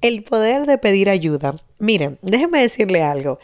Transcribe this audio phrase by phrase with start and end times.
[0.00, 1.56] El poder de pedir ayuda.
[1.78, 3.40] Miren, déjenme decirle algo.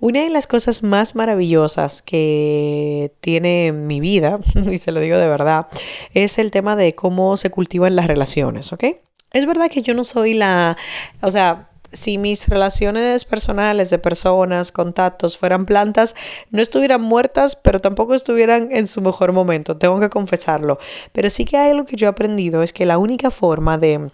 [0.00, 4.38] Una de las cosas más maravillosas que tiene mi vida,
[4.70, 5.66] y se lo digo de verdad,
[6.14, 8.84] es el tema de cómo se cultivan las relaciones, ¿ok?
[9.32, 10.78] Es verdad que yo no soy la,
[11.20, 16.14] o sea, si mis relaciones personales de personas, contactos fueran plantas,
[16.50, 20.78] no estuvieran muertas, pero tampoco estuvieran en su mejor momento, tengo que confesarlo.
[21.12, 24.10] Pero sí que hay algo que yo he aprendido, es que la única forma de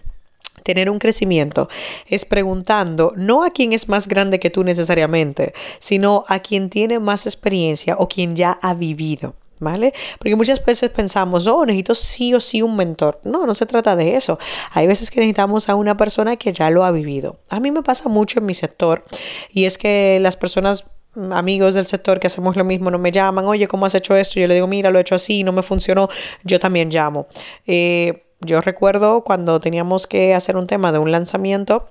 [0.63, 1.69] tener un crecimiento
[2.07, 6.99] es preguntando no a quién es más grande que tú necesariamente, sino a quien tiene
[6.99, 9.35] más experiencia o quien ya ha vivido.
[9.57, 9.93] ¿Vale?
[10.19, 13.21] Porque muchas veces pensamos, oh, necesito sí o sí un mentor.
[13.23, 14.37] No, no se trata de eso.
[14.71, 17.39] Hay veces que necesitamos a una persona que ya lo ha vivido.
[17.47, 19.05] A mí me pasa mucho en mi sector
[19.53, 20.87] y es que las personas
[21.31, 24.39] amigos del sector que hacemos lo mismo no me llaman, oye, ¿cómo has hecho esto?
[24.39, 26.09] Yo le digo, mira, lo he hecho así, no me funcionó,
[26.43, 27.27] yo también llamo.
[27.65, 31.89] Eh, yo recuerdo cuando teníamos que hacer un tema de un lanzamiento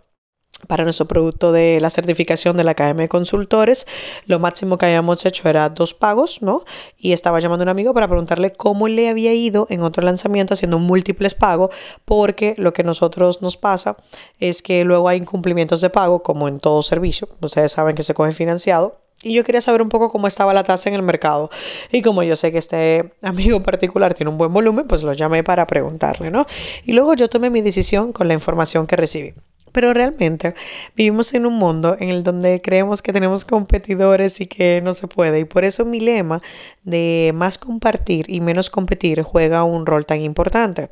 [0.67, 3.87] para nuestro producto de la certificación de la Academia de Consultores,
[4.27, 6.65] lo máximo que habíamos hecho era dos pagos, ¿no?
[6.97, 10.55] Y estaba llamando a un amigo para preguntarle cómo le había ido en otro lanzamiento
[10.55, 13.97] haciendo múltiples pagos, porque lo que a nosotros nos pasa
[14.39, 17.29] es que luego hay incumplimientos de pago, como en todo servicio.
[17.41, 20.63] Ustedes saben que se coge financiado y yo quería saber un poco cómo estaba la
[20.63, 21.51] tasa en el mercado.
[21.91, 25.43] Y como yo sé que este amigo particular tiene un buen volumen, pues lo llamé
[25.43, 26.47] para preguntarle, ¿no?
[26.85, 29.35] Y luego yo tomé mi decisión con la información que recibí.
[29.73, 30.55] Pero realmente
[30.95, 35.09] vivimos en un mundo en el donde creemos que tenemos competidores y que no se
[35.09, 35.41] puede.
[35.41, 36.41] Y por eso mi lema
[36.85, 40.91] de más compartir y menos competir juega un rol tan importante.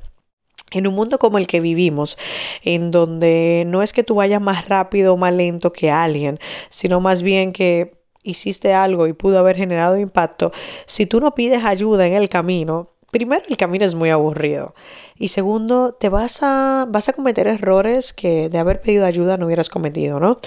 [0.73, 2.19] En un mundo como el que vivimos,
[2.65, 6.41] en donde no es que tú vayas más rápido o más lento que alguien,
[6.71, 10.53] sino más bien que hiciste algo y pudo haber generado impacto,
[10.87, 14.75] si tú no pides ayuda en el camino, primero el camino es muy aburrido
[15.17, 19.47] y segundo te vas a vas a cometer errores que de haber pedido ayuda no
[19.47, 20.39] hubieras cometido, ¿no?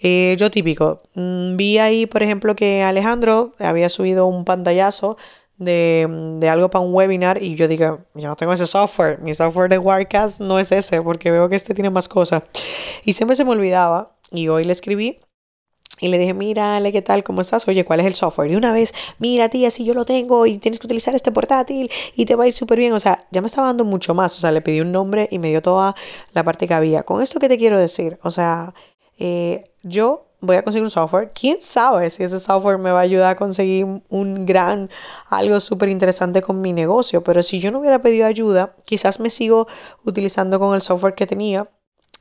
[0.00, 5.16] Eh, yo típico, mm, vi ahí por ejemplo que Alejandro había subido un pantallazo
[5.56, 6.08] de,
[6.38, 9.68] de, algo para un webinar y yo digo, yo no tengo ese software, mi software
[9.68, 12.44] de Wirecast no es ese porque veo que este tiene más cosas.
[13.04, 15.20] Y siempre se me olvidaba y hoy le escribí
[16.00, 17.22] y le dije, mira, Ale, ¿qué tal?
[17.22, 17.68] ¿Cómo estás?
[17.68, 18.50] Oye, ¿cuál es el software?
[18.50, 21.90] Y una vez, mira, tía, si yo lo tengo y tienes que utilizar este portátil
[22.16, 22.92] y te va a ir súper bien.
[22.92, 24.36] O sea, ya me estaba dando mucho más.
[24.36, 25.94] O sea, le pedí un nombre y me dio toda
[26.32, 27.02] la parte que había.
[27.02, 28.18] Con esto, ¿qué te quiero decir?
[28.22, 28.74] O sea,
[29.18, 31.30] eh, yo voy a conseguir un software.
[31.38, 34.90] ¿Quién sabe si ese software me va a ayudar a conseguir un gran,
[35.28, 37.22] algo súper interesante con mi negocio?
[37.22, 39.68] Pero si yo no hubiera pedido ayuda, quizás me sigo
[40.04, 41.68] utilizando con el software que tenía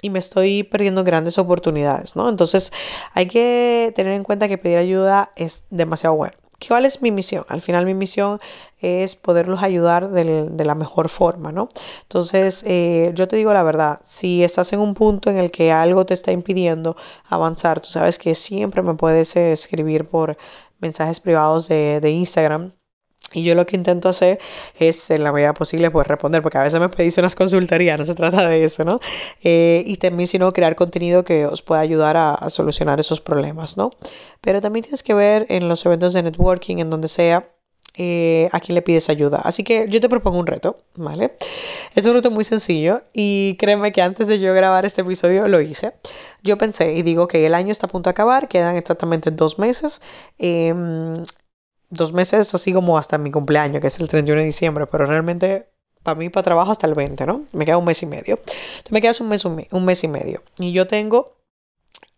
[0.01, 2.29] y me estoy perdiendo grandes oportunidades, ¿no?
[2.29, 2.71] Entonces
[3.13, 6.33] hay que tener en cuenta que pedir ayuda es demasiado bueno.
[6.67, 7.45] ¿Cuál es mi misión?
[7.47, 8.39] Al final mi misión
[8.79, 11.69] es poderlos ayudar de, la mejor forma, ¿no?
[12.01, 15.71] Entonces, eh, yo te digo la verdad, si estás en un punto en el que
[15.71, 16.97] algo te está impidiendo
[17.29, 20.37] avanzar, tú sabes que siempre me puedes escribir por
[20.79, 22.73] mensajes privados de, de Instagram
[23.33, 24.39] y yo lo que intento hacer
[24.79, 28.05] es, en la medida posible, pues responder, porque a veces me pedís unas consultorías, no
[28.05, 28.99] se trata de eso, ¿no?
[29.43, 33.91] Eh, y también, sino crear contenido que os pueda ayudar a, solucionar esos problemas, ¿no?
[34.41, 37.47] Pero también tienes que ver en los eventos de networking, en donde sea,
[38.01, 39.41] eh, a quién le pides ayuda.
[39.43, 41.33] Así que yo te propongo un reto, ¿vale?
[41.95, 45.59] Es un reto muy sencillo y créeme que antes de yo grabar este episodio lo
[45.59, 45.93] hice.
[46.41, 49.59] Yo pensé y digo que el año está a punto de acabar, quedan exactamente dos
[49.59, 50.01] meses.
[50.37, 51.15] Em,
[51.89, 55.67] dos meses así como hasta mi cumpleaños, que es el 31 de diciembre, pero realmente
[56.03, 57.43] para mí para trabajo hasta el 20, ¿no?
[57.53, 58.39] Me queda un mes y medio.
[58.45, 60.43] Entonces me quedas un mes, un mes y medio.
[60.57, 61.39] Y yo tengo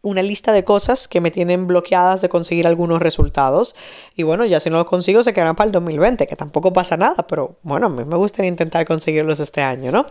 [0.03, 3.75] una lista de cosas que me tienen bloqueadas de conseguir algunos resultados.
[4.15, 6.97] Y bueno, ya si no los consigo se quedarán para el 2020, que tampoco pasa
[6.97, 10.05] nada, pero bueno, a mí me gustaría intentar conseguirlos este año, ¿no?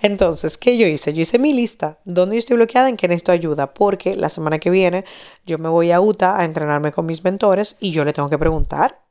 [0.00, 1.12] Entonces, ¿qué yo hice?
[1.12, 4.58] Yo hice mi lista, donde yo estoy bloqueada, en qué necesito ayuda, porque la semana
[4.58, 5.04] que viene
[5.44, 8.38] yo me voy a UTA a entrenarme con mis mentores y yo le tengo que
[8.38, 9.01] preguntar,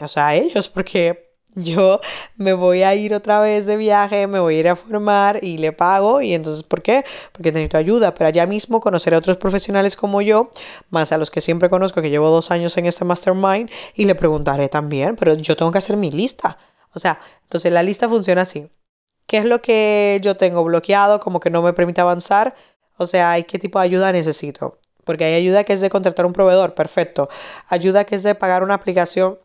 [0.00, 2.00] o sea, a ellos, porque yo
[2.36, 5.58] me voy a ir otra vez de viaje, me voy a ir a formar y
[5.58, 6.20] le pago.
[6.20, 7.04] Y entonces, ¿por qué?
[7.32, 8.14] Porque necesito ayuda.
[8.14, 10.50] Pero allá mismo conoceré a otros profesionales como yo,
[10.90, 14.14] más a los que siempre conozco, que llevo dos años en este mastermind, y le
[14.14, 15.16] preguntaré también.
[15.16, 16.58] Pero yo tengo que hacer mi lista.
[16.94, 18.70] O sea, entonces la lista funciona así.
[19.26, 22.54] ¿Qué es lo que yo tengo bloqueado, como que no me permite avanzar?
[22.96, 24.78] O sea, ¿qué tipo de ayuda necesito?
[25.04, 27.28] Porque hay ayuda que es de contratar un proveedor, perfecto.
[27.68, 29.38] Ayuda que es de pagar una aplicación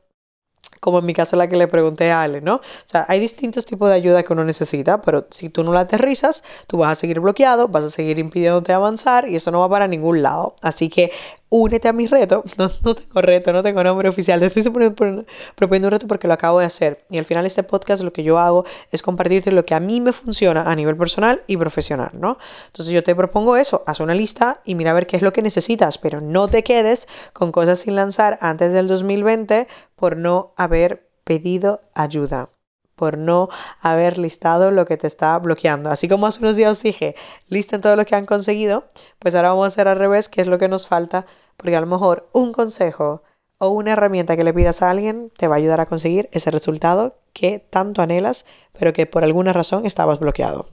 [0.84, 2.56] como en mi caso la que le pregunté a Ale, ¿no?
[2.56, 5.80] O sea, hay distintos tipos de ayuda que uno necesita, pero si tú no la
[5.80, 9.70] aterrizas, tú vas a seguir bloqueado, vas a seguir impidiéndote avanzar y eso no va
[9.70, 10.56] para ningún lado.
[10.62, 11.14] Así que
[11.54, 12.44] únete a mi reto.
[12.58, 14.42] No, tengo reto, no tengo nombre oficial.
[14.42, 17.04] Estoy proponiendo un reto porque lo acabo de hacer.
[17.10, 20.02] Y al final este podcast lo que yo hago es compartirte lo que a mí
[20.02, 22.38] me funciona a nivel personal y profesional, ¿no?
[22.68, 25.34] Entonces yo te propongo eso, haz una lista y mira a ver qué es lo
[25.34, 30.54] que necesitas, pero no te quedes con cosas sin lanzar antes del 2020 por no
[30.58, 32.50] haber pedido ayuda
[32.96, 33.50] por no
[33.82, 35.90] haber listado lo que te está bloqueando.
[35.90, 37.16] Así como hace unos días os dije,
[37.50, 38.86] listen todo lo que han conseguido,
[39.20, 41.26] pues ahora vamos a hacer al revés, qué es lo que nos falta,
[41.58, 43.24] porque a lo mejor un consejo
[43.58, 46.52] o una herramienta que le pidas a alguien te va a ayudar a conseguir ese
[46.52, 48.46] resultado que tanto anhelas,
[48.78, 50.70] pero que por alguna razón estabas bloqueado.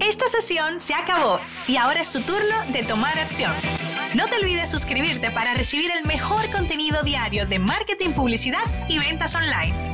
[0.00, 3.52] Esta sesión se acabó y ahora es tu turno de tomar acción.
[4.14, 9.34] No te olvides suscribirte para recibir el mejor contenido diario de marketing, publicidad y ventas
[9.34, 9.89] online.